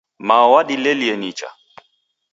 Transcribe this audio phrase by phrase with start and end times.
[0.27, 1.49] Mao wadilelie nicha